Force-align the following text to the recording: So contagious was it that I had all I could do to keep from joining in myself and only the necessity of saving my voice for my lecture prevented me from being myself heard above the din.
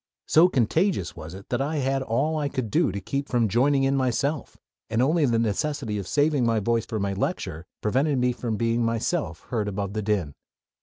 So 0.27 0.49
contagious 0.49 1.15
was 1.15 1.35
it 1.35 1.49
that 1.49 1.61
I 1.61 1.75
had 1.75 2.01
all 2.01 2.35
I 2.35 2.49
could 2.49 2.71
do 2.71 2.91
to 2.91 2.99
keep 2.99 3.29
from 3.29 3.47
joining 3.47 3.83
in 3.83 3.95
myself 3.95 4.57
and 4.89 4.99
only 4.99 5.27
the 5.27 5.37
necessity 5.37 5.99
of 5.99 6.07
saving 6.07 6.43
my 6.43 6.59
voice 6.59 6.87
for 6.87 6.99
my 6.99 7.13
lecture 7.13 7.67
prevented 7.81 8.17
me 8.17 8.31
from 8.33 8.57
being 8.57 8.83
myself 8.83 9.41
heard 9.51 9.67
above 9.67 9.93
the 9.93 10.01
din. 10.01 10.33